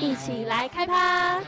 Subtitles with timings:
[0.00, 1.40] 一起来开趴。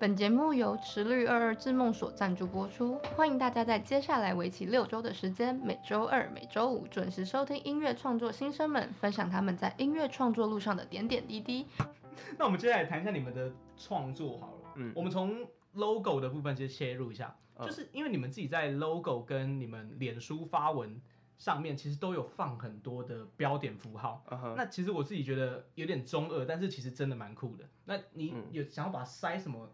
[0.00, 11.66] 本节目由池绿二二智梦所赞助播出，欢迎大家在接下来为期六周的时间，每周二、每周五准时收听音乐创作新生们分享他们在音乐创作路上的点点滴滴。
[12.38, 14.72] 那我们接下来谈一下你们的创作好了。
[14.76, 21.00] 嗯我们从 logo 的部分先切入一下，嗯就是因为你们自己在 logo 跟你们脸书发文
[21.38, 24.22] 上面，其实都有放很多的标点符号。
[24.56, 27.64] 那其实我自己觉得有点中二，但是其实真的蛮酷的。
[27.84, 29.68] 那你嗯有想要把它塞什么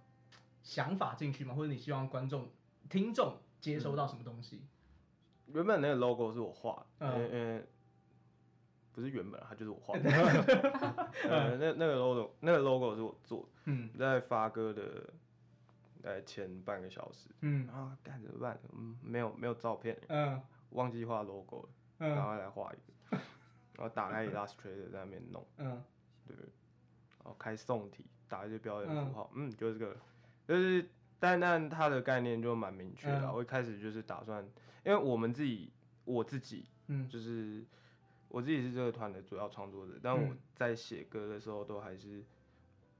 [0.64, 1.54] 想法进去吗？
[1.54, 2.48] 或者你希望观众、
[2.90, 4.62] 听众接收到什么东西？
[5.46, 7.14] 原本那个 logo 是我画的，嗯。
[7.14, 7.64] 因为因为
[8.92, 10.10] 不是原本啊，它就是我画的。
[11.28, 13.90] 呃，那那个 logo 那个 logo 是我做的，嗯。
[13.98, 15.12] 在发哥的
[16.02, 17.66] 在前半个小时，嗯。
[17.66, 18.58] 然后干怎么办？
[18.72, 20.40] 嗯，没有没有照片，嗯。
[20.70, 22.76] 忘记画 logo 了，赶嗯快来画一
[23.10, 23.18] 个，
[23.76, 25.82] 然后打开 Illustrator 在那边弄，嗯。
[26.26, 29.96] 对，然后开宋体，打一些标点符号，嗯，就是这个，
[30.47, 34.45] 就是，但但它的概念就蛮明确的我一开始就是打算，
[34.84, 35.73] 因为我们自己，
[36.05, 37.09] 我自己嗯。
[37.09, 37.64] 就是
[38.28, 40.39] 我自己是这个团的主要创作者，但我嗯。
[40.55, 42.22] 在写歌的时候都还是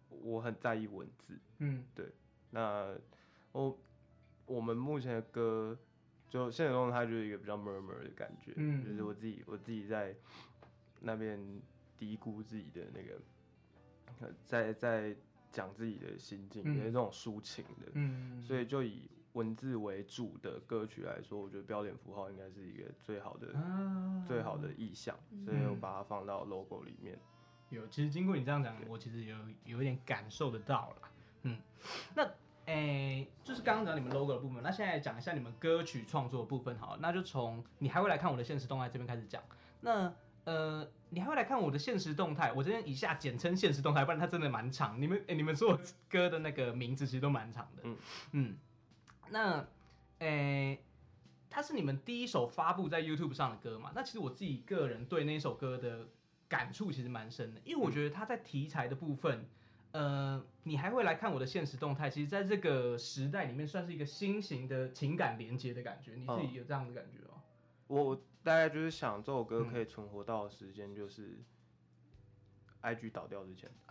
[0.09, 1.39] 我很在意文字。
[1.59, 1.84] 嗯。
[1.95, 2.06] 对
[2.50, 2.95] 那
[3.53, 3.78] 我
[4.47, 5.77] 我们目前的歌，
[6.28, 10.15] 就现实中它就是一个比较 murmur 的感觉，嗯就是我自己我自己在
[11.00, 11.39] 那边
[11.98, 13.20] 低估自己的那个，
[14.20, 15.15] 呃在在
[15.55, 16.77] 讲自己的心境，嗯。
[16.77, 24.22] 也是这种抒情的，嗯，所以就以文字为主的歌曲来说，我觉得标点符号应该是一个最好的、啊。
[24.26, 27.19] 最好的意象，所以我把它放到 logo 里面。
[27.70, 30.97] 有，其实经过你这样讲，我其实有有一点感受得到了。
[31.42, 31.59] 嗯，
[32.15, 32.31] 那
[32.66, 39.42] 诶、就是刚刚讲你们 logo 的部分，那现在讲一下你们歌曲创作的部分好了，那就从你还会来看我的现实动态这边开始讲。
[39.81, 42.52] 那呃，你还会来看我的现实动态？
[42.52, 45.00] 我这边以下简称现实动态，不然它真的蛮长。
[45.00, 45.78] 你们诶、你们所有
[46.10, 47.82] 歌的那个名字其实都蛮长的。
[47.84, 47.97] 嗯
[48.32, 48.56] 嗯嗯，
[49.30, 49.66] 那
[50.19, 50.80] 诶。
[51.50, 53.92] 它是你们第一首发布在 YouTube 上的歌嘛？
[53.94, 56.08] 那其实我自己个人对那首歌的
[56.48, 59.47] 感触其实蛮深的，因为我觉得它在题材的部分，
[59.92, 67.41] 呃，你还会来看我的现实动态，其实在这个时代里面算是一个新型的情感连接的感觉，你自己有这样的感觉吗？
[67.86, 71.43] 我我大概就是想这首歌可以存活到的时间就是。
[72.84, 73.71] IG 倒掉之前，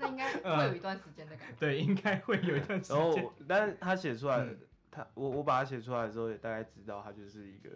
[0.00, 1.54] 那应该 会有一段时间的感觉。
[1.60, 2.98] 对，应该会有一段时间。
[2.98, 4.58] 然后，但是他写出来，嗯
[4.90, 7.70] 他我我把它写出来的时候，也大概知道他就是一个，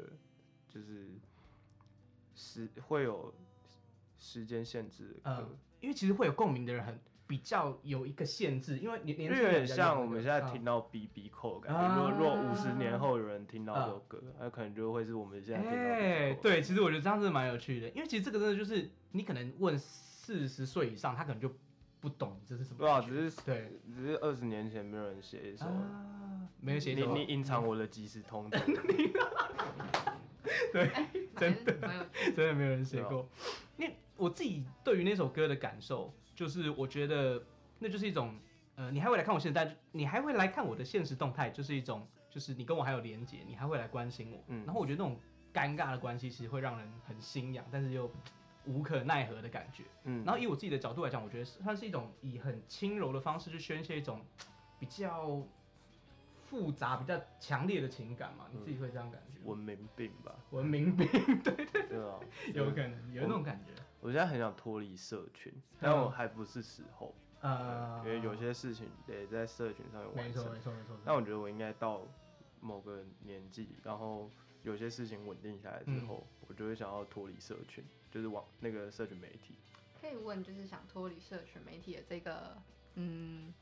[0.69, 1.11] 就是
[2.35, 3.33] 是会有
[4.21, 11.95] 时间限制的歌，嗯，因为其实会有共鸣的人很比较有一个限制，因为年年就有点像我们现在听嗯到 B B 扣的感啊觉。
[11.97, 21.51] 如果如果五十年后有人听到这首歌，那可能就会是我们现在听到的 BB 哎，对，其实我觉得这样真的蛮有趣的，因为其实这个真的就是你可能问四十岁以上，他可能就
[22.01, 23.79] 不懂这是什么对啊，只是对。
[23.95, 28.59] 只是二十年前没有人写一首，啊，没有写你你隐藏我的即时通知，
[30.73, 30.91] 对，
[31.37, 31.73] 真的。
[32.35, 33.09] 真的没有人写啊。
[33.09, 33.29] 过。
[33.77, 37.43] 因为我自己对于那首歌的感受，就是我觉得
[37.79, 38.39] 那就是一种，
[38.77, 44.45] 呃，你还会来看我现在，你还会来看我的现实动态，就是一种，就是你跟我还有连接，你还会来关心我。
[44.49, 45.19] 嗯然后我觉得那种
[45.55, 48.13] 尴尬的关系，其实会让人很心痒，但是又
[48.67, 49.85] 无可奈何的感觉。
[50.05, 54.21] 嗯，然后以我自己的角度来讲，我觉得算是一种以很轻柔的方式去宣泄一种
[54.79, 55.43] 比较
[56.45, 58.45] 复杂、比较强烈的情感嘛。
[58.53, 59.41] 你自己会这样感觉？
[59.43, 61.09] 文明病吧，文明病，
[61.43, 62.21] 对，对啊，
[62.53, 63.73] 有可能有那种感觉。
[64.01, 70.53] 我现在很想脱离社群，但我还不是时候，呃因为有些事情得在社群上有完成。
[70.53, 70.97] 没错没错。
[71.05, 72.03] 但我觉得我应该到
[72.61, 74.31] 某个年纪，然后
[74.63, 79.55] 有些事情稳定下来之后，嗯我就会想要脱离社群，就是往那个社群媒体。
[80.01, 82.57] 可以问，就是想脱离社群媒体的这个
[82.95, 83.53] 嗯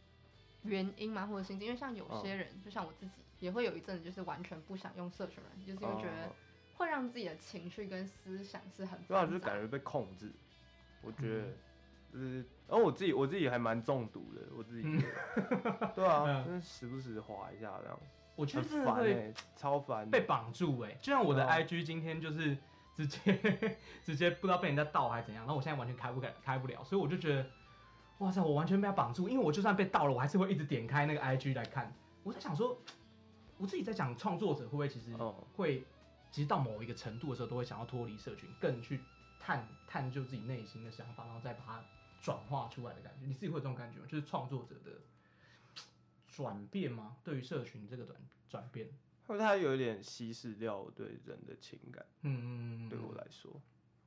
[0.62, 1.26] 原因吗？
[1.26, 1.67] 或者心境？
[1.67, 6.32] 因为像有些人，就像我自己，也会有一阵子就是完全不想用社群软件，就是因为觉得哦
[6.78, 10.32] 会让自己的情绪跟思想是很对啊，就是感觉被控制。
[11.02, 11.54] 我觉得嗯。
[12.10, 12.36] 就是，
[12.66, 16.44] 然后我自己我自己还蛮中毒的，我自己觉得， 对啊，嗯。
[16.46, 18.00] 就是时不时滑一下这样，
[18.34, 22.56] 我觉很得真的会烦哎，超烦，被绑住哎、就像我的哦 IG 今天就是
[22.96, 23.38] 直接
[24.02, 27.44] 直接不知道被人家盗还是怎样，然后我现在完全开不开开不了，所以我就觉得
[28.19, 31.92] 哇塞，我完全被他绑住，因为我就算被盗了，我还是会一直点开那个 IG 来看。
[32.22, 32.78] 我在想说，
[33.58, 35.34] 我自己在讲创作者会不会其实哦。
[35.56, 35.84] 会，
[36.30, 39.00] 其实到某一个程度的时候，都会想要脱离社群，更去
[39.38, 41.84] 探探究自己内心的想法，然后再把它
[42.20, 43.26] 转化出来的感觉。
[43.26, 44.06] 你自己会有这种感觉吗？
[44.06, 45.00] 就是创作者的
[46.28, 47.16] 转变吗？
[47.25, 48.88] 对于社群这个转转变，
[49.26, 53.60] 或者它有一点稀释掉我对人的情感，嗯嗯嗯，对我来说，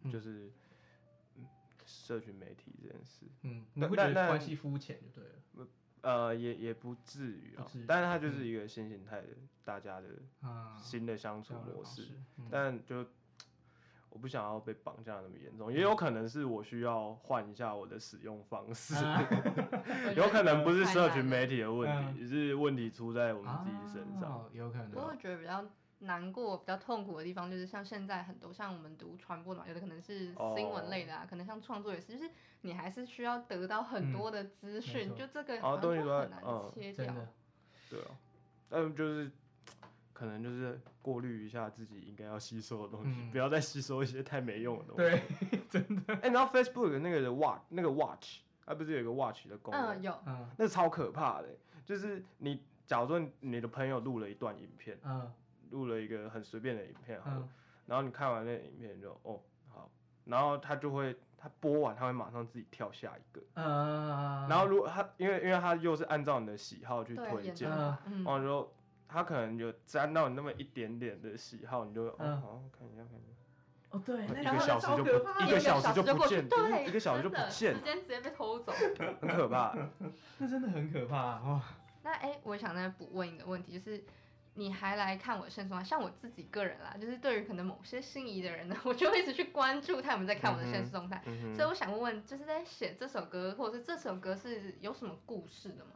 [0.03, 0.51] 嗯就是
[1.35, 1.47] 嗯
[1.85, 5.67] 社群媒体这件事，嗯，你会觉得关系肤浅就对了，
[6.01, 9.27] 呃，也也不至于啊但是它就是一个新形态的
[9.63, 10.07] 大家的
[10.41, 12.07] 啊，新的相处模式，
[12.49, 13.05] 但就
[14.09, 19.21] 我不想要被绑架那么严重，也有可能是我需要换一下我的使用方式，啊
[20.17, 21.47] 有可能不是社群媒。
[21.47, 24.31] 体的问嗯题，是问题出在我们自己身上。
[24.31, 25.63] 哦有可能我觉得比较
[26.01, 32.29] 难过、比较痛苦的地方，就是像现在很多像我们读传播的嘛，有的可能是新闻类的啊，可能像创作也是，就是
[32.61, 37.15] 你还是需要得到很多的资没讯，错就这个哦好像东西都在就很难嗯切掉
[37.89, 38.07] 对啊，
[38.69, 39.31] 但就是
[40.13, 45.19] 可能就是过滤一下自己应该要吸收的东西，嗯不要再吸收一些太没用的东西。
[45.49, 49.99] 对， 真的，哎、然后 Facebook 那个的 Watch 那个 Watch，它不是有一个 Watch 的功能？
[49.99, 51.49] 嗯，有，嗯那超可怕的，
[51.85, 55.31] 就是你假如说你的朋友录了一段影片，嗯
[55.71, 57.49] 录了一个很随便的影片，嗯。
[57.87, 59.89] 然后你看完那个影片你就哦好，
[60.25, 68.73] 然后他就会他播完他会马上自己跳下一个，嗯，然后如果他因为因为他又是按照你的喜好去，推荐演算，法，嗯，然后就
[69.09, 72.41] 他可能有沾到你那么一点点的喜好，你就哦嗯。
[72.41, 73.31] 好看一下看一下，
[73.89, 78.71] 哦对，一个小时就不一一个个小时就不见，对，一个小时就不见时，间直接被偷走。
[79.19, 79.75] 很可怕。
[80.37, 81.61] 那真的很可怕哦。
[82.03, 84.01] 那哎、我想再补问一个问题，就是
[84.53, 85.83] 你还来看我的现实动态？
[85.83, 91.23] 像我自己个人啦，就是对于可能某些心仪的人呢， 我就会一直去关注他有没有在看我的现实动态。
[91.55, 95.91] 所以我想问问，就是在写这首歌，或者是这首歌是有什么故事的吗？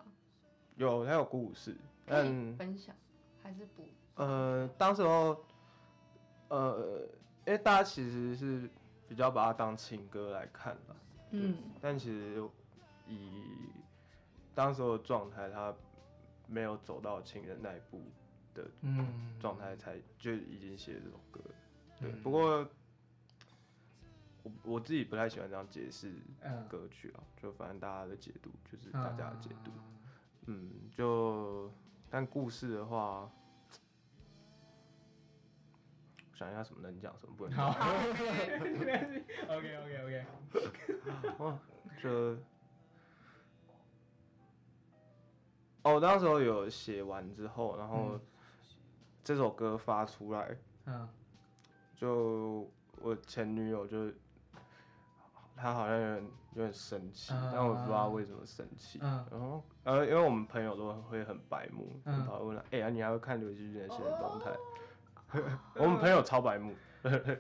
[0.78, 1.76] 有他有故事，
[2.06, 2.96] 可以但分享
[3.42, 3.88] 还是不？
[4.16, 5.44] 呃，当时候，
[6.48, 7.08] 呃，
[7.46, 8.70] 因为大家其实是
[9.08, 10.96] 比较把它当情歌来看吧，
[11.32, 12.42] 嗯，但其实
[13.08, 13.44] 以
[14.54, 15.74] 当时候的状态，他
[16.48, 18.02] 没有走到情人那一步
[18.56, 21.40] 的嗯，状态，才就已经写这首歌。
[22.00, 22.68] 对，嗯不过
[24.44, 26.12] 我我自己不太喜欢这样解释
[26.42, 29.72] 嗯歌曲啊，就反正大家的解读就是大家的解读。
[29.76, 29.82] 嗯
[30.48, 31.72] 嗯，就
[32.10, 33.30] 但故事的话，
[36.36, 37.82] 想一下什么能讲，什么不能好讲。
[39.50, 40.26] OK OK OK，
[45.82, 48.22] 哦，当时候有写完之后，然后嗯
[49.26, 50.56] 这首歌发出来，
[50.86, 51.10] 嗯
[51.96, 52.70] 就
[53.02, 54.12] 我前女友就
[55.56, 56.24] 她好像有点
[56.54, 59.00] 有点生气，嗯但我不知道为什么生气。
[59.02, 64.52] 嗯然后呃，因为我们朋友都会很白目，嗯很跑来问他，哎、呀、你还会看刘惜君的现实动态？
[65.76, 66.74] 我们朋友超白目，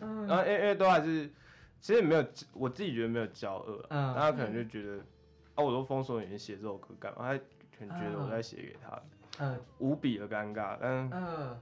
[0.01, 1.29] 嗯 然后因为因为都还是，
[1.79, 4.97] 其实也没有，我自己觉得没有骄傲啊，嗯大家可能就觉得，
[5.53, 7.31] 啊，我都封锁你写这首歌干嘛？
[7.31, 7.37] 他
[7.77, 9.01] 可能觉得我在写给他，
[9.39, 10.77] 嗯无比的尴尬。
[10.81, 11.59] 但嗯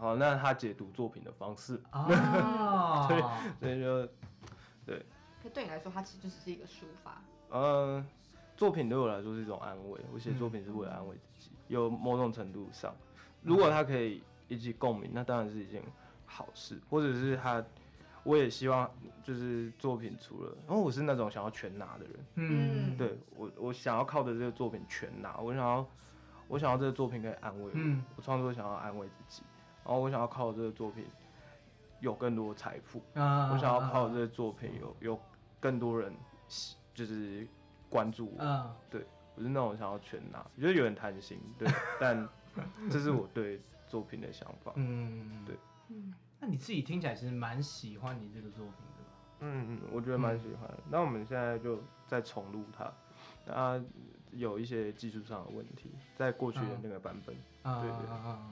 [0.00, 3.06] 好，那他解读作品的方式， 啊，
[3.60, 4.08] 所以就
[4.86, 5.04] 对。
[5.42, 7.22] 可对你来说，它其实就只是一个抒发。
[7.50, 8.06] 嗯，
[8.56, 12.94] 作品对我来说是一种安慰，我写作品是为了安慰自己，有某种程度上，
[13.42, 15.82] 如果他可以引起共鸣，那当然是一件
[16.26, 17.64] 好事，或者是他，
[18.22, 18.90] 我也希望
[19.22, 22.96] 就是作品除了，然后我是那种想要全拿的人，嗯。
[22.98, 25.86] 对我我想要靠着这个作品全拿，我想要
[26.48, 28.04] 我想要这个作品可以安慰我，嗯。
[28.14, 29.42] 我创作想要安慰自己，
[29.90, 31.04] 然后我想要靠这个作品
[31.98, 35.20] 有更多的财富，啊我想要靠这个作品有有
[35.58, 36.14] 更多人
[36.94, 37.44] 就是
[37.88, 39.04] 关注我，对
[39.34, 41.68] 不是那种想要全拿，我觉得有点贪心，对，
[41.98, 42.28] 但
[42.88, 44.72] 这是我对作品的想法。
[44.76, 45.56] 嗯对
[45.88, 49.10] 嗯，那你自己听起来其实蛮喜欢你这个作品的吧？
[49.40, 50.78] 嗯嗯，我觉得蛮喜欢的。
[50.88, 52.92] 那我们现在就再重录它，
[53.44, 53.82] 那
[54.30, 57.34] 有一些技术上的问题，在过去的那个版本。
[57.64, 58.50] 啊对对啊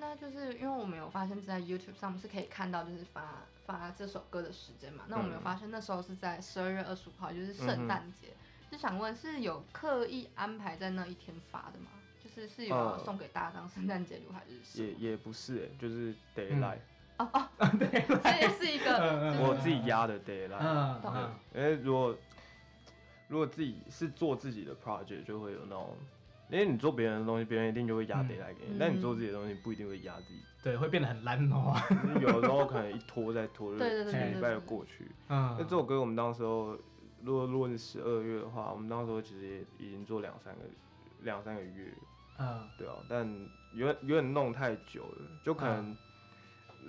[0.00, 5.04] 那就是因为我们有发现，在 YouTube 上面是可以看到，就是发发这首歌的时间嘛。
[5.08, 5.42] 那我们有嗯。
[5.42, 8.28] 发现那时候是在十二月二十五号，就是圣诞节。
[8.70, 11.90] 就想问，是有刻意安排在那一天发的吗？
[12.22, 15.10] 就是是有送给大家当圣诞节礼物，还是也？
[15.10, 16.82] 也不是、欸，就是 d a y l i g
[17.18, 17.50] h
[18.22, 18.96] 这也是一个，
[19.40, 21.12] 我自己压的 d a y l i g h 嗯懂。
[21.14, 21.34] 嗯。
[21.54, 22.16] 因为如果
[23.28, 25.96] 如果自己是做自己的 project，就会有那种，
[26.50, 31.74] 因为你做别人的东西，别人一定就会压嗯 d a y l i g h 给你，嗯但你做自己的东西不一定会压自己，对，会变得很烂哦。
[32.20, 35.10] 有的时候可能一拖再拖， 就几个礼拜就过去。
[35.28, 35.54] 嗯。
[35.58, 36.76] 那这首歌我们当时候
[37.22, 39.46] 如果论十二月的话，我们当时候其实
[39.78, 40.60] 也已经做两三个
[41.22, 41.92] 两三个月，
[42.38, 42.68] 嗯。
[42.76, 43.26] 对啊，但
[43.74, 45.96] 有点有点弄太久了，就可能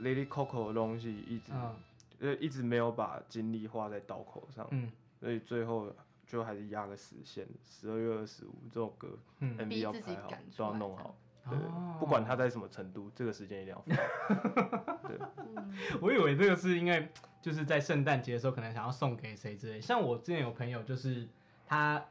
[0.01, 1.75] Lady Coco 的东西一直、嗯。
[2.19, 4.91] 呃一直没有把精力花在刀口上，嗯。
[5.19, 5.91] 所以最后
[6.31, 11.13] 就还是压个时限，十二月二十五这首歌嗯，MV 要拍好都要弄好，
[11.49, 13.83] 对，哦不管它在什么程度，这个时间一定要
[15.99, 17.09] 我以为这个是因为
[17.41, 21.27] 就是在圣诞节的时候可能想要送给谁之类，像我之前有朋友就是
[21.65, 22.05] 他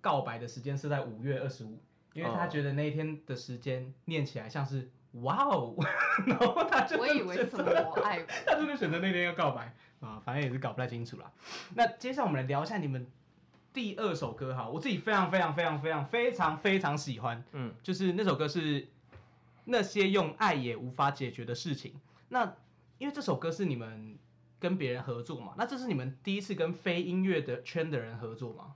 [0.00, 1.78] 告白的时间是在五月二十五，
[2.14, 2.48] 因为他哦。
[2.48, 5.76] 觉得那一天的时间念起来像是哇哦，
[6.26, 11.30] 然后他就我以为是什么我爱我，他真的选择那天要告白啊，反正也是搞不太清楚啦。
[11.74, 13.06] 那接下来我们来聊一下你们
[13.78, 18.88] 第二首歌哈，我自己非常非常非常非常非常非常喜欢，嗯，就是那首歌是
[19.66, 21.94] 那些用爱也无法解决的事情。
[22.30, 22.56] 那
[22.98, 24.18] 因为这首歌是你们
[24.58, 28.74] 跟别人合作嘛，那这是你们第一次跟非音乐的圈的人合作吗？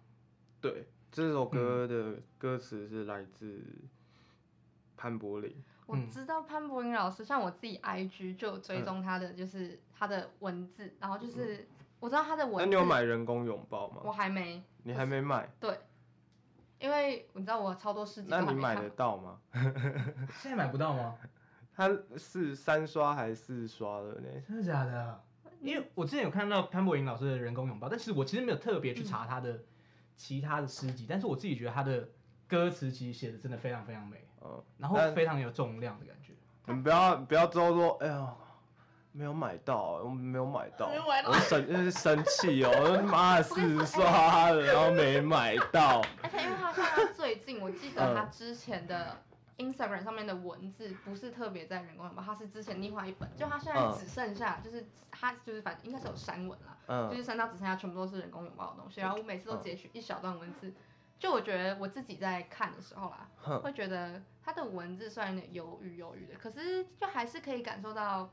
[0.61, 3.61] 对，这首歌的歌词是来自
[4.97, 5.52] 潘柏林，
[5.85, 11.66] 我嗯知道潘柏林老师，像我自己 IG 就有追踪他的，就是他的文字，然后就是
[11.99, 14.12] 我知道他的文字，那你有买人工拥抱吗我？
[14.12, 15.78] 还没，你还没买，对，
[16.78, 19.38] 因为你知道我超多诗集那你买得到吗？
[20.40, 21.16] 现在买不到吗？
[21.74, 24.28] 它是三刷还是四刷的呢？
[24.46, 25.24] 真的假的？
[25.60, 29.60] 因为我之前有看到潘柏林老师的人工拥抱，但是我其实没有特别去查他的
[30.16, 32.08] 其他的诗集，但是我自己觉得他的
[32.48, 36.32] 歌词其实写的真的非常非常美，嗯，然后非常有重量的感觉。
[36.66, 38.34] 你不要不要之后说，哎呀，
[39.12, 41.31] 没有买到，我没有买到，没有买到。
[41.31, 49.23] 我生就是生气哦， 我他妈的四刷了，然后没买到，而且因为他最近，我记得嗯他之前的
[49.59, 60.73] Instagram 上面的文字不是特别在人工拥抱，他是之前另外一本，就他现在嗯只剩下就是他就是反正应该是有删文啦，就嗯是删到只剩下全部都是人工拥抱的东西，然后我每次都截取一小段文字，
[61.19, 63.61] 就我觉得我自己在看的时候啦，哼。
[63.61, 68.31] 会觉得他的文字虽然有点忧郁忧郁的，可是就还是可以感受到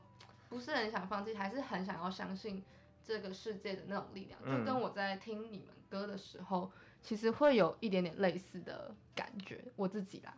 [0.50, 2.62] 不是很想放弃，还是很想要相信
[3.02, 10.34] 这个世界的那种力量，就嗯跟我在听你们歌的时候，其实会有一点点类似的感觉，我自己啦。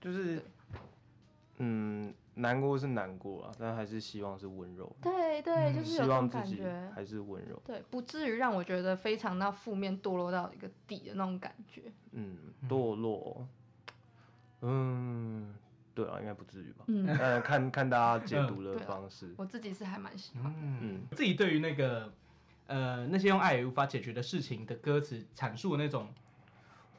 [0.00, 0.44] 就是，
[1.56, 6.62] 嗯，难过是难过啊，但还是希望是温柔，对对，嗯就是希望自己。
[6.94, 11.92] 还是温柔，对，不至于让我觉得非常到负面堕落到一个底的那种感觉。
[12.12, 12.36] 嗯，
[12.68, 13.46] 堕落，
[14.60, 15.52] 嗯，
[15.98, 16.84] 对啊，应该不至于吧？
[16.86, 20.44] 嗯，呃看看大家解读的方式，我自己是还蛮喜欢。
[20.56, 22.12] 嗯，嗯自己对于那个
[22.68, 26.06] 呃那些用爱也无法解决的事情的歌词阐述的那种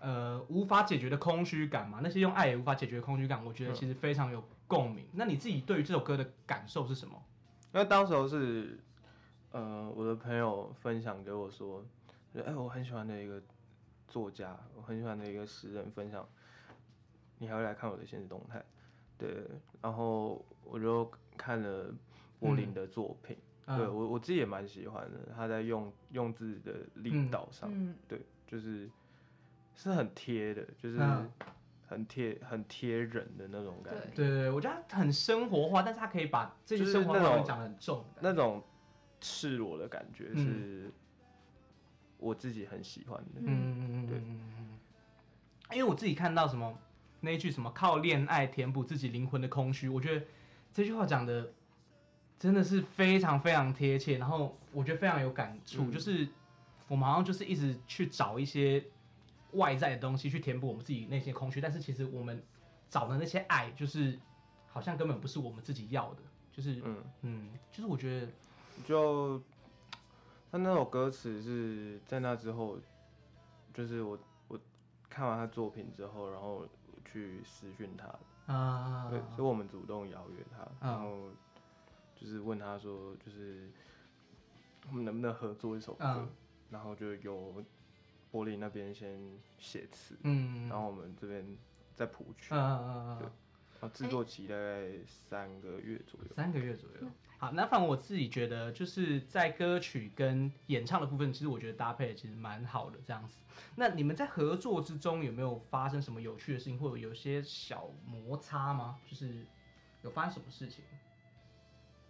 [0.02, 5.06] 呃无法解决的空虚感嘛，那些用爱也无法解决的空虚感，我觉得其实非常有共鸣。
[5.14, 7.24] 那你自己对于这首歌的感受是什么？
[7.74, 8.78] 因为当时候是，
[9.54, 11.86] 呃，我的朋友分享给我说，
[12.36, 13.42] 就哎、我很喜欢的一个
[14.10, 16.28] 作家，我很喜欢的一个诗人分享，
[17.38, 18.62] 你还会来看我的现实动态，
[19.20, 19.46] 对，
[19.82, 21.94] 然后我就看了
[22.40, 28.90] 柏林的作品，嗯对我我自己也蛮喜欢的，他在用用字的力道上，嗯，对，就是
[29.76, 31.30] 是很贴的，就是嗯
[31.88, 34.16] 很贴很贴人的那种感觉。
[34.16, 38.06] 对对我觉得他很生活化，但是他可以把这些就是生活那种化讲得很重。
[38.22, 38.64] 那种
[39.20, 40.92] 赤裸的感觉嗯是
[42.18, 43.42] 我自己很喜欢的。
[43.42, 46.78] 嗯嗯嗯对嗯嗯嗯，因为我自己看到什么
[47.22, 50.26] 那一句什么靠恋爱填补自己灵魂的空虚，我觉得
[50.74, 51.52] 这句话讲的
[52.38, 55.92] 真的是非常非常贴切，然后我觉得非常有感触，嗯。
[55.92, 56.28] 就是
[56.88, 58.84] 我们好像就是一直去找一些
[59.54, 62.42] 外在的东西去填补我们自己内心空虚，但是其实我们
[62.90, 64.18] 找的那些爱，就是
[64.68, 66.22] 好像根本不是我们自己要的，
[66.52, 68.28] 就是嗯，嗯，就是我觉得
[68.86, 69.42] 就
[70.52, 72.80] 他那首歌词是在那之后，
[73.74, 74.60] 就是我我
[75.10, 76.70] 看完他作品之后，然后我
[77.12, 81.30] 去私讯他，啊，对，是我们主动邀约他，嗯然后
[82.16, 83.70] 就是问他说，就是
[84.88, 86.30] 我们能不能合作一首歌，嗯
[86.70, 87.64] 然后就由
[88.32, 89.20] 柏林那边先
[89.58, 91.44] 写词，嗯，然后我们这边
[91.96, 93.32] 再谱曲，嗯嗯嗯嗯。
[93.82, 96.36] 然后制作期大概三个月左右。
[96.36, 97.08] 三个月左右。
[97.40, 103.40] 好，那反正我自己觉得，就是在歌曲跟演唱的部分，其实我觉得搭配的其实蛮好的这样子。
[103.76, 109.00] 那你们在合作之中有没有发生什么有趣的事情，或者有些小摩擦吗？
[109.10, 109.46] 就是
[110.02, 110.84] 有发生什么事情？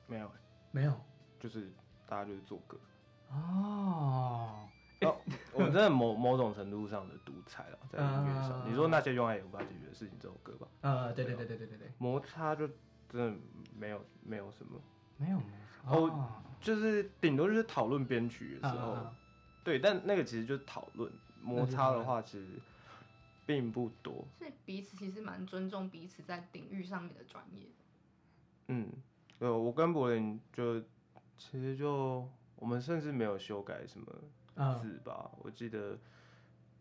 [0.07, 0.31] 没有，
[0.71, 0.99] 没有
[1.39, 1.71] 就是
[2.07, 2.79] 大家就是做歌。
[3.29, 4.67] 哦，
[5.01, 5.15] 哦，
[5.53, 8.63] 我们真的某某种程度上的独裁了，在音乐上。
[8.65, 12.67] 嗯你说那些用爱也无法解决的事情，这首歌吧，呃，对对对对对对对，摩擦就
[13.07, 13.39] 真的
[13.77, 14.79] 没有没有什么，
[15.19, 19.15] 没有没有哦哦，就是顶多就是讨论编曲的时候，嗯
[19.63, 21.11] 对，但那个其实就是讨论
[21.41, 22.47] 摩擦的话，其实
[23.45, 24.25] 并不多。
[24.37, 27.67] 所以彼此其实蛮尊重彼此在领域上面的专业。
[28.67, 28.87] 嗯，
[29.37, 30.79] 对，我跟柏林就
[31.37, 34.07] 其实就我们甚至没有修改什么
[34.55, 35.29] 嗯，字吧。
[35.39, 35.97] 我记得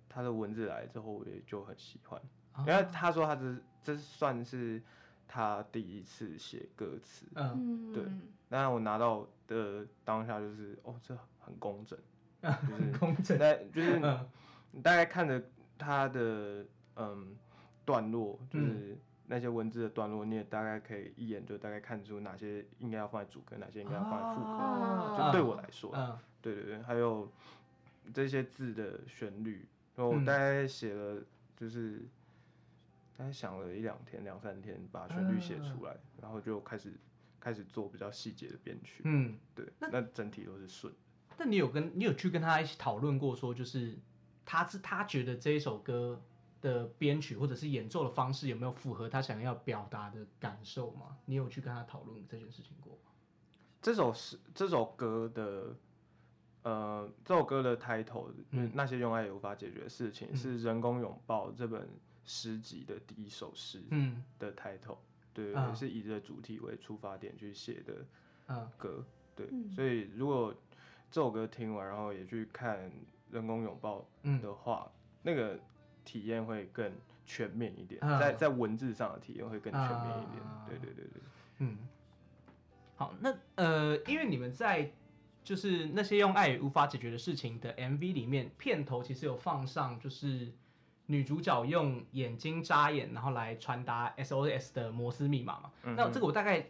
[0.08, 2.20] 他的文字来之后，我也就很喜欢，
[2.54, 4.82] 哦因为他说他这这算是
[5.28, 7.52] 他第一次写歌词，嗯。
[7.54, 8.02] 嗯，对。
[8.48, 11.98] 那我拿到的当下就是哦，这很工整，
[12.42, 14.26] 就是工整，那就是嗯。
[14.72, 15.40] 你大概看着
[15.76, 16.64] 他的
[16.96, 17.36] 嗯
[17.84, 18.48] 段落，嗯。
[18.50, 24.48] 就是那些文字的段落，你也大概可以一眼就大概看出哪些应该要放在主歌，哪些应该要放在副歌。
[24.48, 25.14] 哦。
[25.26, 26.18] 就对我来说，嗯。
[26.40, 27.30] 对对对，还有
[28.14, 30.24] 这些字的旋律，然后我嗯。
[30.24, 31.22] 大概写了，
[31.56, 32.00] 就是
[33.18, 36.94] 大概想了一两天、两三天，把旋律写出来，然后就开始
[37.40, 39.02] 开始做比较细节的编曲。
[39.04, 39.36] 嗯。
[39.56, 40.94] 对，那整体都是顺。
[41.36, 43.98] 但你有跟你有去跟他一起讨论过，说就是
[44.44, 46.22] 他是他觉得这一首歌
[46.60, 51.18] 的编曲或者是演奏的方式有没有符合他想要表达的感受吗？
[51.24, 53.10] 你有去跟他讨论这件事情过吗？
[53.82, 55.76] 这首是这首歌的，
[56.62, 61.88] 呃，这首歌的 title，嗯嗯，那些用爱也无法解决的事情，嗯是《人工拥抱》这本
[62.28, 64.22] 诗集的第一首诗嗯。
[64.38, 64.98] 的 title，、
[65.32, 67.94] 对，啊是以这个主题为出发点去写的
[68.46, 68.70] 嗯。
[68.76, 69.04] 歌，
[69.34, 69.68] 对，嗯。
[69.70, 70.54] 所以如果
[71.10, 72.78] 这首歌听完，然后也去看
[73.30, 74.92] 《人工拥抱》嗯的话，
[75.22, 75.58] 那个
[76.04, 76.92] 体验会更
[77.24, 80.66] 全面一点，啊在在文字上的体验会更全面一点，啊。
[80.68, 81.22] 对对对对。
[81.58, 81.78] 嗯。
[82.96, 84.92] 好，那呃，因为你们在
[85.44, 90.52] 就是那些用爱也无法解决的事情的 MV 里面，片头其实有放上就是
[91.10, 95.70] 女主角用眼睛眨眼，然后来传达 SOS 的摩斯密码嘛。
[95.84, 96.66] 嗯那这个我大概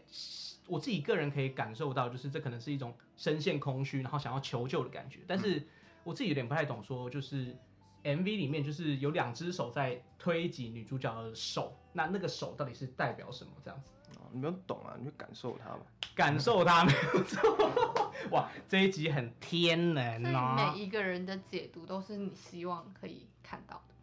[0.69, 5.21] 我自己个人可以感受到，就是这可能是一种深陷空虚，然后想要求救的感觉。
[5.27, 5.67] 但是
[6.05, 7.57] 我自己有点不太懂，说就是
[8.05, 13.51] MV 里面就是有两只手在推挤女主角的手，那那个手到底是代表什么？
[13.65, 15.81] 这样子哦你不用懂啊，你就感受它嘛。
[16.15, 17.73] 感受它没有错。
[18.31, 20.55] 哇，这一集很天然所以哦。
[20.57, 23.95] 每一个人的解读都是你希望可以看到的，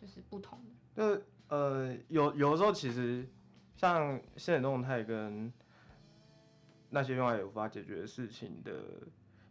[0.00, 1.16] 就是不同的。
[1.16, 3.28] 就呃，有有的时候其实
[3.76, 5.52] 像现实动态跟
[6.88, 8.72] 那些用来也无法解决的事情的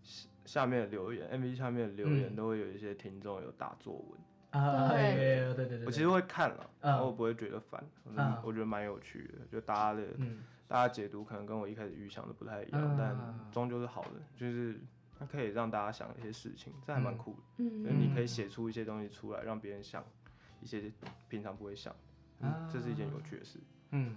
[0.01, 2.35] 下下面的留言，MV 下面的留言嗯。
[2.35, 5.53] 都会有一些听众有打作文，啊，对。
[5.55, 6.89] 对对我其实会看了，嗯。
[6.91, 7.83] 然后我不会觉得烦，
[8.43, 10.39] 我觉得蛮有趣的，就大家的嗯。
[10.67, 14.79] 大家解读可能跟我一开始预想的不太一样，嗯但终究是好的，就是
[15.17, 17.39] 它可以让大家想一些事情，这还蛮酷的。
[17.57, 17.83] 嗯。
[17.83, 20.05] 就是你可以写出一些东西出来，让别人想
[20.61, 20.91] 一些
[21.27, 21.95] 平常不会想，
[22.41, 23.59] 嗯，这是一件有趣的事。
[23.91, 24.15] 嗯，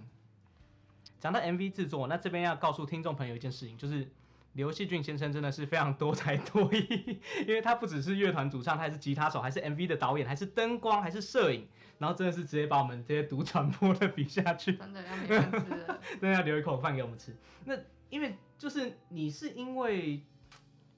[1.19, 4.07] 讲到 MV 制作，那这边要告诉听众朋友一件事情，就是
[4.53, 14.75] 刘细俊先生真的是非常多才多艺，因为他不只是乐团主唱，他还是吉他手，还是 MV 的导演，还是灯光，还是摄影，然后真的是直接把我们这些读传播的比下去。
[14.75, 15.99] 真的要没饭吃了。
[16.21, 17.35] 真的要留一口饭给我们吃。
[17.65, 17.75] 那
[18.09, 20.21] 因为就是你是因为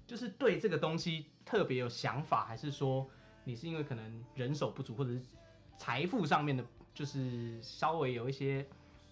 [0.05, 3.09] 就是对这个东西特别有想法，还是说
[3.45, 5.21] 你是因为可能人手不足，或者是
[5.77, 8.65] 财富上面的，就是稍微有一些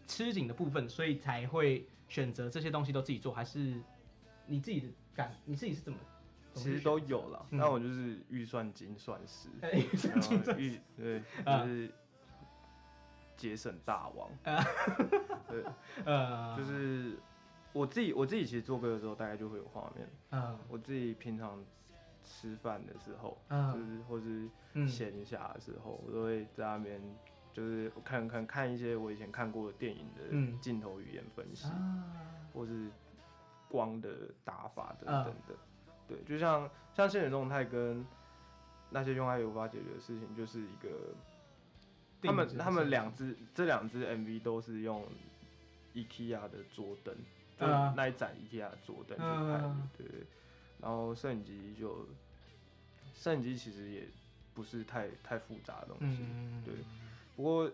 [0.05, 3.79] 吃紧的部分，所以才会选择这些东西都自己做，还是
[4.45, 5.97] 你自己的感，你自己是怎么？
[6.55, 9.49] 其实都有了，嗯那我就是预算精算师，
[10.55, 11.91] 预对，啊就是
[13.35, 14.29] 节省大王。
[15.49, 15.63] 对，
[16.05, 17.17] 呃，就是
[17.71, 20.07] 我自己，我自己其实做歌的时候，大概就会有画面。
[20.29, 21.59] 嗯我自己平常
[22.23, 24.87] 吃饭的时候，就嗯是或是嗯。
[24.87, 26.99] 闲暇的时候，我都会在那边，
[27.53, 32.03] 就是看看看一些我以前看过的电影嗯的镜头语言分析，啊，
[32.53, 32.89] 或是
[33.69, 34.09] 光的
[34.43, 35.55] 打法等嗯等的。
[36.07, 38.05] 对，就像像现实动态跟
[38.89, 40.89] 那些用爱也无法解决的事情，就是一个
[42.21, 45.05] 他们他们两只这两只 MV 都是用
[45.93, 47.15] IKEA 的桌灯，
[47.59, 49.61] 就嗯那一盏 IKEA 的桌灯去拍
[49.97, 50.07] 对。
[50.83, 52.05] 然后摄影机就
[53.15, 54.05] 摄影机其实也
[54.53, 56.75] 不是太太复杂的东西，嗯，对
[57.37, 57.71] 不过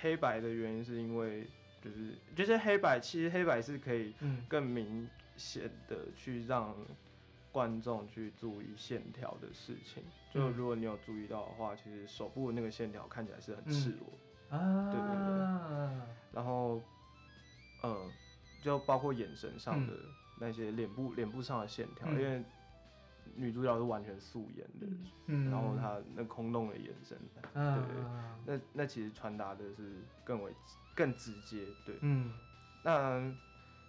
[0.00, 1.46] 黑白的原因是因为
[1.84, 6.74] 就是就是黑白，其实黑白是可以嗯更明显的去让
[7.52, 10.02] 观众去注意线条的事情。
[10.32, 16.80] 就嗯如果你有注意到的话，其实手部的那个线条看起来是很嗯赤裸，啊，对对然后
[17.82, 18.10] 嗯，
[18.62, 19.92] 就包括眼神上的
[20.42, 22.20] 那些脸部脸部上的线条，嗯。
[22.20, 22.44] 因为
[23.34, 24.86] 女主角是完全素颜的，
[25.26, 27.16] 嗯，然后她那空洞的眼神，
[27.54, 28.04] 嗯，对对
[28.44, 30.52] 那那其实传达的是更为
[30.94, 31.96] 更直接，对。
[32.02, 32.32] 嗯。
[32.84, 33.32] 那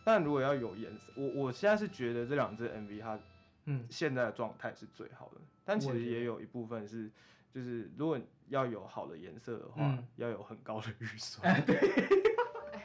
[0.05, 3.19] 但如果要有颜色，我我现在是觉得这两支 MV 它
[3.65, 3.85] 嗯。
[3.89, 5.41] 现在的状态是最好的。
[5.65, 7.09] 但其实也有一部分是，
[7.51, 8.17] 就是如果
[8.49, 10.07] 要有好的颜色的话，嗯。
[10.17, 11.51] 要有很高的预算。
[11.53, 11.75] 哎对，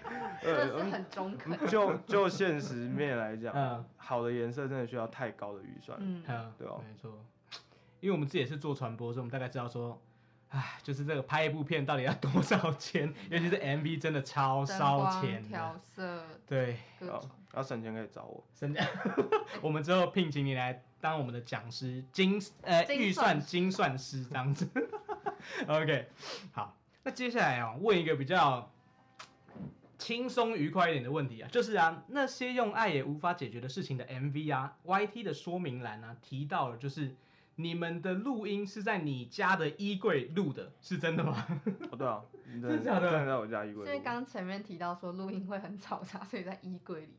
[0.43, 1.67] 真的是呃，很中肯。
[1.67, 5.99] 就就现实面来讲，嗯好的颜色真的需要太高的预算。
[6.01, 7.25] 嗯，嗯，对哦没错，
[8.01, 10.01] 因为我们自己也是做传播，所以我们大概知道说，
[10.51, 15.49] 唉，就是这个拍一部片到底要多少钱， 尤其是 MV 真的超烧钱的。
[15.49, 17.31] 调色对，好各种。
[17.55, 18.45] 要省钱可以找我。
[18.55, 18.87] 省钱，
[19.63, 24.69] 我们之后聘请你来当我们的讲师，精呃预算精算师这样子。
[25.67, 26.09] OK，
[26.53, 28.71] 好，那接下来啊、问一个比较
[29.99, 37.15] 轻松愉快一点的问题啊，就是啊，那些用爱也无法解决的事情的 MV 啊，YT 的说明栏啊提到了，就是
[37.57, 41.45] 你们的录音是在你家的衣柜录的，是真的吗？
[41.91, 44.05] 哦，对啊，真 真的假的真的在我家衣柜因为录。
[44.05, 47.15] 刚前面提到说录音会很吵杂，所以在衣柜里。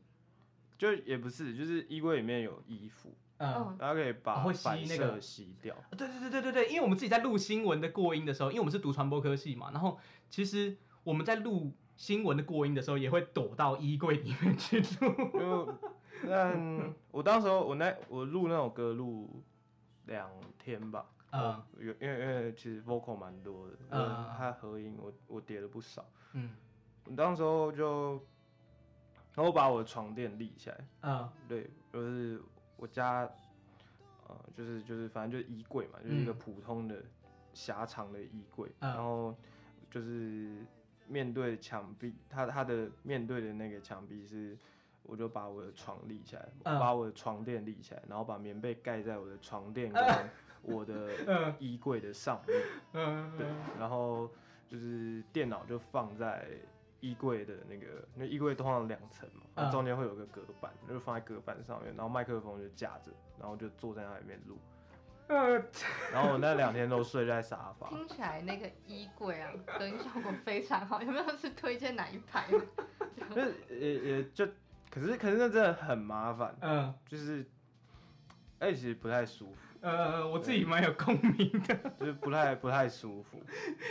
[0.78, 3.52] 就也不是，就是衣柜里面有衣服，嗯。
[3.54, 5.76] 嗯，然后可以把哦会吸反那个射吸掉。
[5.90, 9.98] 对对对对对对，因为我们自己在录新闻的过音的时候，因为我们是读传播科系嘛，然后
[10.30, 15.38] 其实我们在录新闻的过音的时候，也会躲到衣柜里面去录。
[15.38, 15.78] 就
[16.26, 19.42] 但我当时候我那我录那首歌录
[20.06, 21.62] 两天吧，嗯。
[21.78, 24.16] 嗯，有因为因为其实 vocal 蛮多的，嗯。
[24.16, 26.50] 嗯，它合音我我叠了不少，嗯。
[27.04, 28.12] 我当时候就，
[29.34, 31.30] 然后我把我的床垫立起来，嗯。
[31.46, 32.40] 对，就是
[32.78, 33.30] 我家，
[34.26, 36.38] 呃，就是就是反正就是衣柜嘛，就是一个嗯。
[36.38, 37.04] 普通的
[37.52, 38.90] 狭长的衣柜，嗯。
[38.90, 39.36] 然后
[39.90, 40.64] 就是
[41.10, 44.56] 面对墙壁，他他的面对的那个墙壁是，
[45.02, 50.02] 我就把我的床立起来，把我的床垫立起来，然后把棉被盖在我的床垫跟
[50.62, 51.54] 我的嗯。
[51.58, 52.56] 衣柜的上面，
[52.92, 53.46] 嗯，对，
[53.78, 54.30] 然后
[54.68, 56.46] 就是电脑就放在
[57.00, 64.56] 衣柜的那个，那衣柜通常两层嘛，中间会有个隔板，就放在隔板上面，然后麦克风就架着，然后就坐在那里面录。
[65.30, 65.62] 呃，
[66.12, 71.00] 然后我那两天都睡在沙发，听起来那个衣柜啊，隔音效果非常好。
[71.00, 72.44] 有没有是推荐哪一排？
[73.32, 74.44] 就是也也就，
[74.90, 77.46] 可是可是那真的很麻烦，嗯就是，
[78.58, 83.40] 而且其实不太舒服，呃，我自己蛮有共鸣的，就是不太不太舒服。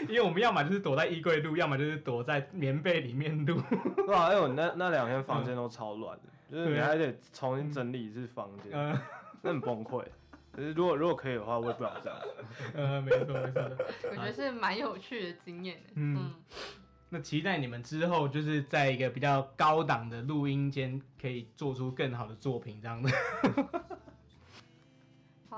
[0.10, 3.62] 因为我们要么就是躲在衣柜录，要么就是躲在棉被里面录。
[3.96, 9.00] 对啊，因为我那那两天房间都超乱的，就是你对还得重新整理一次房间，嗯
[9.42, 10.04] 那很崩溃。
[10.60, 12.20] 可是如果如果可以的话，我也不想这样。
[12.74, 13.62] 呃，没错没错。
[14.12, 16.34] 我觉得是蛮有趣的经验嗯，
[17.08, 23.10] 那期待你们之后就是在一个比较高档的录音间，可以做出更好的作品，这样的。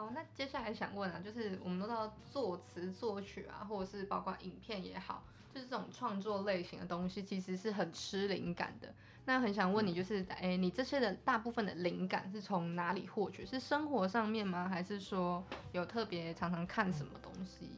[0.02, 8.92] 好，那接下来想问啊，就是我们都知道作词作曲啊，或者是包括影片也好，就是这种创作类型的东西，其实是很吃灵感的。
[9.26, 13.46] 那很想问你，就是哎、你这些的大部分的灵感是从哪里获取？
[13.46, 14.68] 是生活上面吗？
[14.68, 17.70] 还是说有特别常常看什么东西？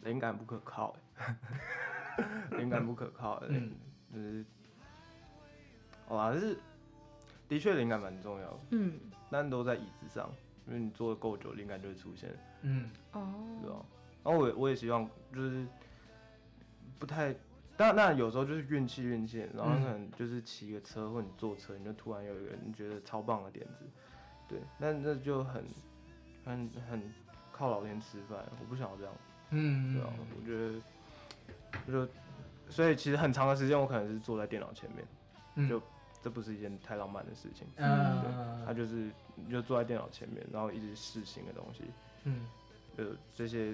[0.00, 1.36] 灵感不可靠欸，
[2.56, 3.74] 灵感不可靠欸，嗯
[4.14, 4.44] 就是，
[6.08, 6.58] 哇，就，是
[7.46, 8.98] 的确灵感蛮重要的，嗯，
[9.30, 10.30] 但都在椅子上，
[10.66, 12.30] 因为你坐的够久，灵感就会出现，
[12.62, 12.90] 嗯。
[13.12, 13.76] 对吧？
[13.76, 13.86] 哦，？
[14.24, 15.66] 然后我也我也希望就是
[16.98, 17.32] 不太，
[17.76, 23.84] 当然那有时候就是运气运气，然后嗯可能就是骑个车或你坐车，你就突然有一个你觉得超棒的点子，
[24.48, 25.64] 对，那那就很
[26.44, 27.02] 很很
[27.52, 29.14] 靠老天吃饭，我不想要这样。
[29.50, 30.80] 嗯，对啊，我觉得，
[31.86, 32.12] 我就，
[32.68, 35.06] 所以其实很长的时间我可能是坐在电脑前面，
[35.54, 35.68] 嗯。
[35.68, 35.80] 就
[36.26, 37.68] 这不是一件太浪漫的事情。
[37.76, 37.86] 对
[38.66, 41.84] 他就是你就坐在电脑前面，然后一直试新的东西，
[42.24, 42.44] 嗯。
[42.96, 43.72] 呃，这些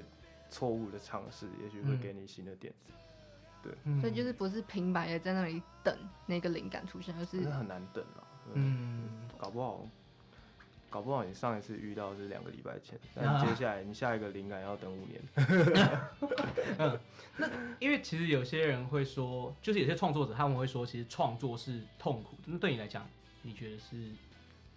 [0.50, 2.00] 错误的尝试，也许会嗯。
[2.02, 3.74] 给你新的点子。
[3.84, 8.20] 嗯，所以就是不是平白的在那里等那个灵感出现，而是很难等啊，
[8.52, 9.28] 嗯，嗯。
[9.38, 9.88] 搞不好，
[10.92, 15.20] 搞不好你上一次遇到是两个礼拜前，啊但接下来你下一个灵感要等五年。
[16.78, 17.00] 嗯，
[17.38, 17.48] 那
[17.80, 22.42] 因为其实有些人会说，就是有些创作者他们会说，其实创作是痛苦的。
[22.44, 23.08] 那对你来讲，
[23.40, 24.10] 你觉得是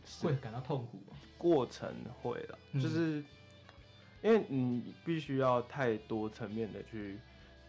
[0.06, 1.17] 是会感到痛苦吗？
[1.38, 3.21] 过程会了，嗯就是
[4.23, 7.19] 因为你必须要太多层面的去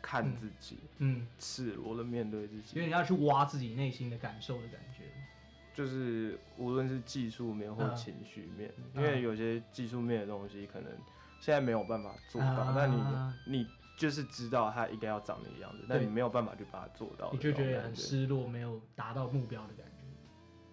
[0.00, 5.02] 看嗯自己，嗯，赤裸的面对自己因为，你要去挖自己内心的感受的感觉。
[5.76, 7.94] 就是无论是技术面或嗯。
[7.94, 8.84] 情绪面，嗯。
[8.94, 10.90] 因为有些技术面的东西可能
[11.38, 12.72] 现在没有办法做到，啊。
[12.74, 19.92] 但你你就是知道它应该要长那个样子，但你没有办法去把它做到你就觉得很失落，没有达到目标的感觉。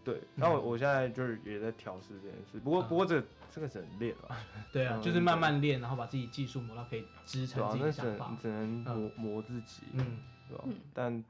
[0.05, 0.21] 对。
[0.35, 2.87] 那我我现在就是也在调试这件事，不过嗯。
[2.87, 4.35] 不过这这个只能练了，
[4.71, 8.37] 对啊，嗯就是慢慢练，然后把自己技术磨到可以支撑自己那只的想法能。
[8.37, 10.17] 只能磨磨自己，嗯。
[10.49, 10.75] 对吧、嗯。
[10.93, 11.23] 但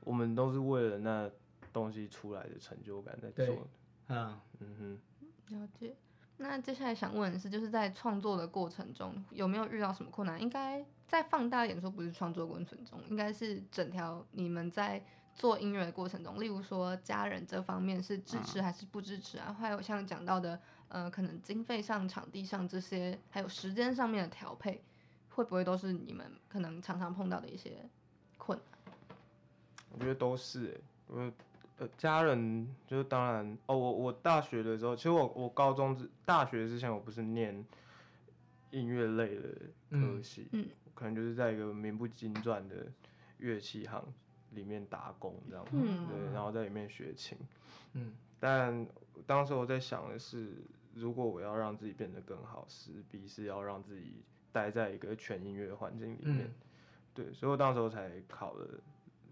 [0.00, 1.28] 我们都是为了那
[1.76, 3.68] 东西出来的成就感在做
[4.06, 4.40] 嗯。
[4.60, 4.98] 嗯，
[5.50, 5.94] 嗯了解。
[6.38, 10.40] 那接下来想问的是，就是在创作的过程中有没有遇到什么困难？
[10.40, 19.54] 应该再放大一点说，不是创作过程中，应该是整条你们在做音乐的过程中，例如说家人这方面是支持还是不支持啊？
[19.60, 20.58] 还有像讲到的，
[20.88, 24.82] 呃，可能经费上、场地上这些，还有时间上面的调配，
[25.28, 27.86] 会不会都是你们可能常常碰到的一些
[28.38, 28.94] 困难？
[29.92, 31.32] 我觉得都是、欸，我
[31.78, 37.64] 呃家人就是当然哦，我我大学的时候，其实我我高中之大学之前我不是念
[38.70, 39.42] 音乐类的
[39.90, 42.86] 科系，嗯可能就是在一个名不经传的
[43.38, 44.02] 乐器行
[44.52, 47.36] 里面打工这样，嗯对，然后在里面学琴。
[47.92, 48.86] 嗯但
[49.26, 50.52] 当时我在想的是，
[50.94, 56.46] 如果我要让自己变得更好，势必是要让自己待在一个全音乐的环境里面。
[56.46, 56.54] 嗯
[57.14, 58.68] 对，所以我当时候才考了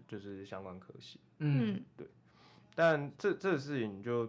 [0.07, 1.19] 就是相关科系。
[1.37, 1.79] 嗯
[2.75, 4.25] 但这这个事情就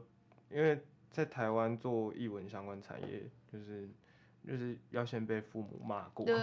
[0.50, 0.80] 因为
[1.11, 3.88] 在台湾做译文相关产业，就是
[4.46, 6.37] 就是要先被父母骂过， 对，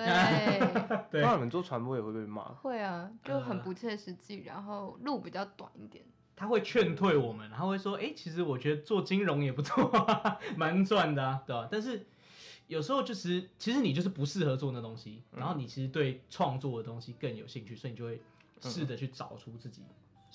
[1.10, 1.22] 对。
[1.22, 2.44] 不然你们做传播也会被骂。
[2.56, 6.04] 会啊，就很呃不切实际，然后路比较短一点。
[6.36, 12.08] 他会劝退我们，他会说：“哎、其实我觉得做金融也不错、啊， 蛮赚的、啊，对吧、但是
[12.68, 18.20] 有时候就是，其实你就是不适合做那东西，然后你其实对创作的东西更有兴趣，所以你就会
[18.60, 19.84] 试着去找出自己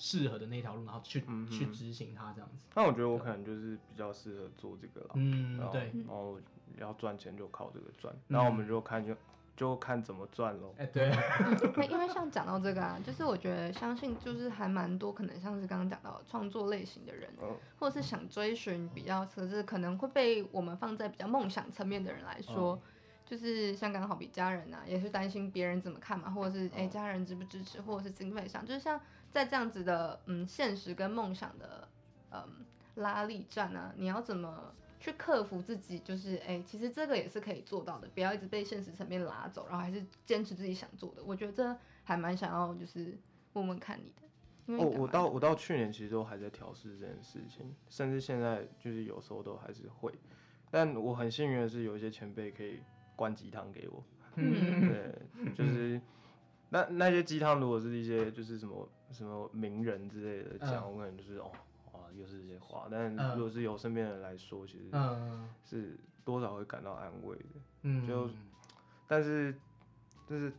[0.01, 2.55] 适合的那条路，然后去、嗯去执行它，这样子。
[2.73, 5.11] 那我觉得我可能就是比较适合做这个了。
[5.13, 6.39] 然，后嗯对，然后
[6.77, 9.13] 要赚钱就靠这个赚，然后我们就看就
[9.57, 10.73] 就看怎么赚喽。
[10.77, 11.11] 哎、对，
[11.75, 22.81] 那 因为像讲到这个啊，就是我觉得相信就是还蛮多可能像是刚刚讲到创作类型的人，嗯或者是想追寻比较可是可能会被我们放在比较梦想层面的人来说。
[23.25, 28.99] 就是像刚刚好比家人啊，也是担心别人怎么看嘛，或者是哎、家人支不支持，或者是经费上，就是像
[29.31, 31.87] 在这样子的嗯现实跟梦想的
[32.31, 32.65] 嗯
[32.95, 35.99] 拉力战啊，你要怎么去克服自己？
[35.99, 41.23] 就是哎、其实这个也是可以做到的，不要一直被现实层面拉走，然后还是坚持自己想做的。
[41.23, 43.17] 我觉得这还蛮想要就是
[43.53, 44.27] 问问看你的，
[44.65, 50.13] 因为我你干嘛我到我到去年其实都还在调试这件事情，甚至现在就是有时候都还是会。
[50.71, 52.79] 但我很幸运的是，有一些前辈可以
[53.15, 54.03] 灌鸡汤给我。
[54.35, 54.53] 嗯
[54.87, 55.99] 对，就是
[56.69, 61.51] 那那些鸡汤，如果是一些就是什么什么名人之类的讲，嗯我可能就是哦，
[61.91, 62.87] 啊，又是这些话。
[62.89, 63.35] 但嗯。
[63.35, 65.49] 如果是由身边人来说，其实嗯。
[65.65, 67.45] 是多少会感到安慰的。
[67.81, 68.29] 嗯，就
[69.07, 69.53] 但是
[70.27, 70.53] 就是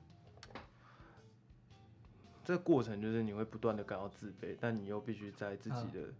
[2.44, 6.12] 这个过程，就是你会不断的感到自卑，但你又必须在自己的，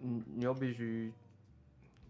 [0.00, 1.12] 嗯，你又必须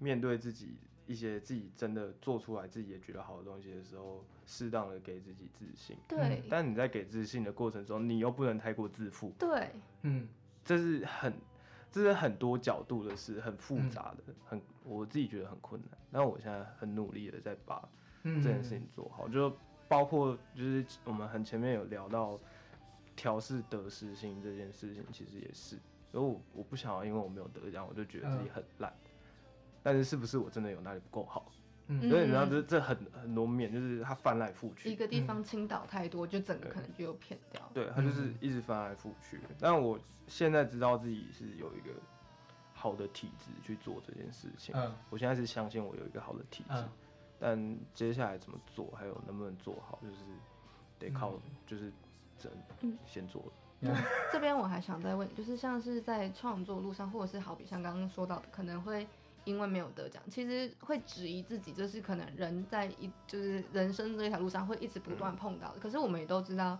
[0.01, 0.77] 面对自己
[1.12, 5.94] 一些自己真的做出来自己也觉得好的东西的时候，适当的给自己自信。
[6.09, 9.70] 对但你在给自信的过程中，你又不能太过自负，对，
[10.01, 10.27] 嗯。
[10.64, 11.35] 这是很，
[11.90, 15.90] 这是很多角度的事，很复杂的，很我自己觉得很困难。
[16.11, 17.87] 但我现在很努力的在把
[18.22, 18.40] 嗯。
[18.42, 19.55] 这件事情做好，就
[19.88, 22.38] 包括就是我们很前面有聊到
[23.14, 25.77] 调试得失心这件事情，其实也是，
[26.12, 28.90] 因为我我不想要因为我没有得奖，我就觉得自己很烂。
[29.83, 31.47] 但是是不是我真的有哪里不够好？
[31.88, 37.61] 嗯所以你知道这这很很多面，就是它翻来覆去一，个地方倾倒太多，就整个可能就又偏掉。
[37.75, 39.40] 对，它就是一直翻来覆去。
[39.59, 41.90] 但我现在知道自己是有一个
[42.73, 46.75] 好的体质去做这件事情，嗯我现在是相信我有一个好的体质。
[46.77, 46.88] 嗯
[47.45, 50.18] 但接下来怎么做，还有能不能做好，就是
[50.97, 51.35] 得靠
[51.66, 51.92] 就是
[52.38, 53.42] 整嗯先做。
[53.81, 53.92] 那
[54.31, 59.05] 这边我还想再问，就是像是在创作路上，或者是好比像刚刚说到的，可能会
[59.44, 65.81] 因为没有得奖，其实会质疑自己，就是可能人在一就是人生这条路上会一直不断碰到的。
[65.81, 66.78] 可是我们也都知道，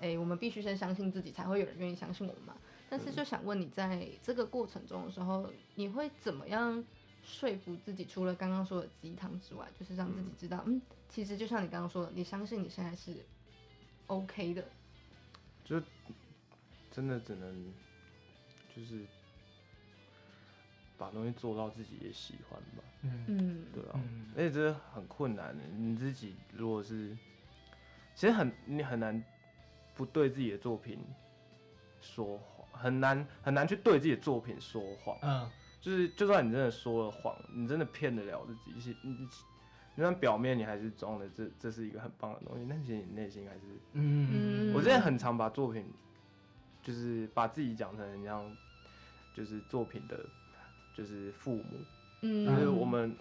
[0.00, 2.56] 哎、我们必须先相信自己，才会有人愿意相信我们嘛。
[2.90, 6.84] 但是就想问你，在这个过程中的时候，你会怎么样
[7.22, 8.04] 说服自己？
[8.04, 13.24] 除了刚刚说的鸡汤之外，就是让自己知道，嗯，其实就像你刚刚说的，你相信你现在是
[14.08, 14.68] OK 的。
[15.64, 15.80] 就
[16.90, 17.72] 真的只能
[18.76, 19.06] 就是
[21.02, 23.24] 把东西做到自己也喜欢吧，嗯。
[23.26, 24.26] 嗯，对啊，嗯。
[24.36, 25.64] 而且这很困难的。
[25.76, 27.16] 你自己如果是，
[28.14, 29.22] 其实很你很难
[29.94, 31.00] 不对自己的作品
[32.00, 35.18] 说谎，很难很难去对自己的作品说谎。
[35.22, 35.50] 嗯。
[35.80, 39.26] 就是就算你真的说了谎，你真的骗得了自己，其实你你
[39.96, 43.62] 就算表面你还是装的这这是一个很棒的东西，但其实你内心还是，
[43.94, 44.72] 嗯。
[44.72, 45.84] 我之前很常把作品，
[46.84, 48.56] 就是把自己讲成很像，
[49.34, 50.24] 就是作品的，
[50.92, 51.64] 就是父母，
[52.22, 53.14] 嗯，就是我们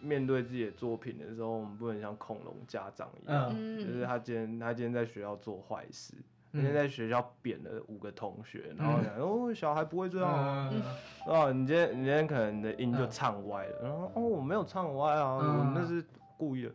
[0.00, 6.14] 面对自己的作品的时候，我们不能像恐龙家长一样，就是他今天他今天在学校做坏事，
[6.52, 10.82] 今天在学校扁了五个同学，然后讲哦小孩不会这样啊，嗯。
[11.26, 15.58] 哦你今天你今天可能你的音就唱歪了，然后哦我没有唱歪啊，嗯。
[15.58, 16.04] 我那是
[16.36, 16.72] 故意的，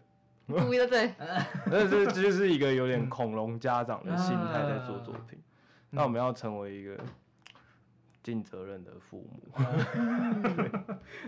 [0.47, 1.11] 故意的对，
[1.67, 5.37] 那这这就是一个有点恐龙家长的心态在做作品。
[5.89, 6.97] 那我们要成为一个
[8.27, 9.41] 尽责任的父母。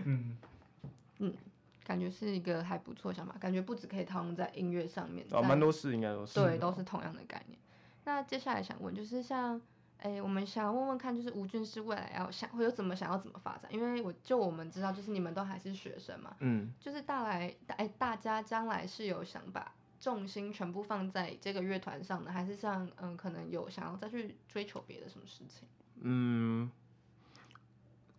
[0.04, 0.36] 嗯
[1.20, 1.34] 嗯
[1.82, 6.34] 感觉是一个还不错想法，感觉不止可以套用在音乐上面，啊，在蛮多事应该都是。
[6.38, 7.58] 对，都是同样的概念。
[8.04, 9.58] 那接下来想问，就是像，
[9.96, 13.72] 哎、我们想问问看，就是吴俊是未来要想会有怎么想要怎么发展？
[13.72, 25.66] 因为我就我们知道，就是你们都还是学生嘛，嗯，就是大来，哎、大家将来是有想把重心全部放在这个乐团上的，还是像，嗯，可能有想要再去追求别的什么事情？
[26.02, 26.70] 嗯，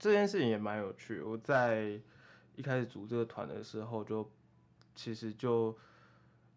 [0.01, 1.27] 这件事情也蛮有趣的。
[1.27, 2.01] 我在
[2.55, 4.27] 一开始组这个团的时候就，
[4.95, 5.77] 其实就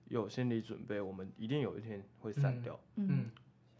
[0.09, 2.81] 有心理准备，我们一定有一天会散嗯掉。
[2.97, 3.31] 嗯。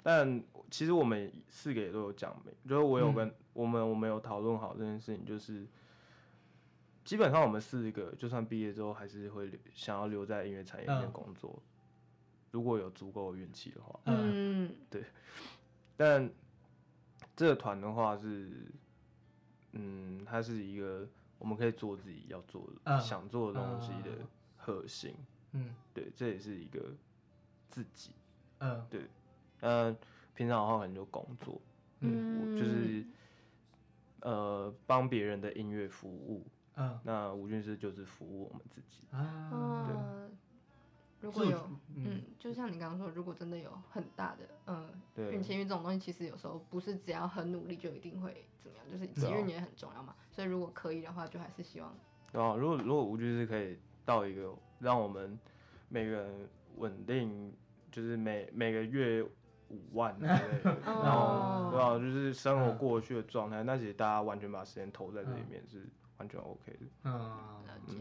[0.03, 5.67] 但其实我们四个也都有讲明，就是我有跟、我们我们有讨论好这件事情，就是
[7.07, 11.13] 基本上我们四个就算毕业之后，还是会留想要留在音乐产业里面嗯。
[11.13, 11.63] 工作，
[12.51, 13.99] 如果有足够的运气的话。
[14.05, 14.75] 嗯。
[14.91, 15.03] 对。
[15.97, 16.31] 但
[17.35, 18.71] 这个团的话是，
[19.75, 21.07] 嗯，它是一个
[21.39, 25.15] 我们可以做自己要做的、嗯想做的东西的嗯核心。
[25.53, 26.81] 嗯对，这也是一个
[27.69, 28.11] 自己。
[28.59, 28.85] 嗯
[29.61, 29.97] 嗯，
[30.35, 31.61] 平常的话可能就工作，
[32.01, 33.05] 嗯，我就是
[34.21, 36.45] 呃帮别人的音乐服务。
[36.77, 39.03] 嗯那吴俊师就是服务我们自己。
[39.13, 40.37] 啊，嗯，
[41.25, 41.59] 如果有，
[41.97, 50.15] 嗯嗯，就像你刚刚说，如果真的有很大的，嗯，对运气，因为这种东西其实有时候不是只要很努力就一定会怎么样，就是机运也很重要嘛。
[50.31, 51.95] 所以如果可以的话，就还是希望，
[52.33, 55.39] 然后如果如果吴俊师可以到一个让我们
[55.89, 57.53] 每个人稳定，
[57.91, 59.23] 就是每每个月
[59.71, 60.33] 五万之类
[60.63, 61.99] 的， 然哦后对吧？
[61.99, 65.87] 就是生活过得去的状态，那其实大家完全把时间投在这里面是
[66.19, 66.87] 完全 OK 的。
[67.05, 67.97] 嗯了解。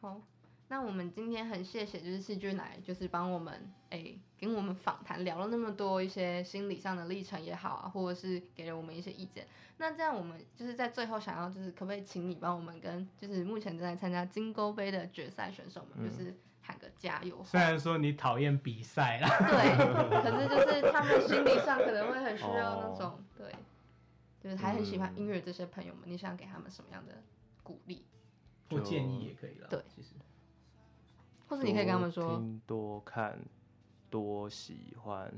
[0.00, 0.20] 好，
[0.68, 9.46] 那我们今天很谢谢就是细菌来，就是帮我们哎、给我们访谈，聊了那么多一些心理上的历程也好啊，或者是给了我们一些意见。
[9.76, 17.42] 那这样我们就是在最后想要就是可不可以请你帮我们跟就是目前正在参加金钩杯的决赛选手们，就是喊个加油。
[17.44, 23.18] 虽然说你讨厌比赛啦，对，可是就是他们心理上可能会很需要那种、 哦。
[23.36, 23.52] 对，
[24.42, 25.18] 就是还很喜欢嗯。
[25.18, 27.22] 音乐这些朋友们，你想给他们什么样的
[27.62, 28.04] 鼓励，
[28.70, 29.68] 或建议也可以了。
[29.68, 29.82] 对。
[29.94, 30.13] 其实
[31.56, 33.38] 或者你可以跟他们说，多听、多看、
[34.10, 35.32] 多喜欢。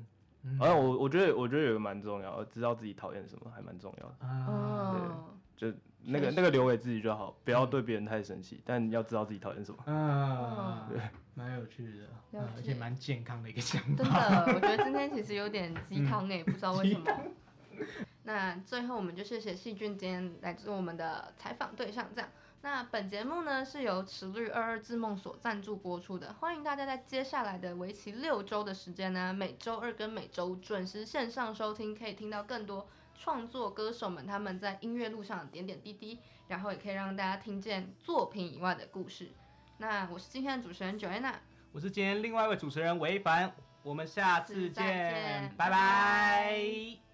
[0.48, 4.26] 嗯而我我觉得我觉得有个蛮重要，知道自己讨厌什么还蛮重要的。
[4.26, 5.26] 啊，
[5.58, 9.82] 对，就那个那个留给自己就好，不要对别人太生气，但要知道自己讨厌什么。
[9.86, 11.00] 嗯，
[11.34, 11.98] 蛮有趣
[12.30, 14.06] 的，而且蛮健康的一个想法真。
[14.06, 17.06] 的，我觉得今天其实有点鸡汤哎，不知道为什么。
[18.22, 22.30] 那最后我们就谢谢细菌今天来做我们的采访对象，这样。
[22.66, 39.30] 那本节目呢是由池绿二二字梦所赞助播出的，欢迎大家在接下来的为期六周的时间呢，每周二跟每周五准时线上收听，可以听到更多创作歌手们他们在音乐路上的点点滴滴，然后也可以让大家听见作品以外的故事。
[39.78, 41.34] 那我是今天的主持人 Joanna，
[41.70, 45.70] 我是今天另外一位主持人韦凡，我们下次见见，拜拜。
[45.70, 47.05] 拜拜